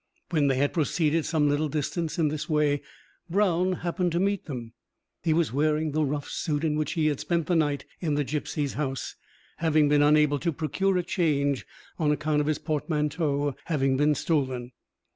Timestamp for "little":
1.47-1.69